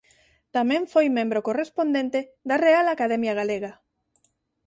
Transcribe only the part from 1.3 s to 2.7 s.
correspondente da